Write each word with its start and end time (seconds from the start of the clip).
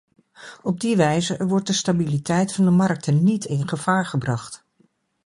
Op 0.63 0.79
die 0.79 0.95
wijze 0.97 1.45
wordt 1.47 1.67
de 1.67 1.73
stabiliteit 1.73 2.53
van 2.53 2.65
de 2.65 2.71
markten 2.71 3.23
niet 3.23 3.45
in 3.45 3.67
gevaar 3.67 4.05
gebracht. 4.05 4.63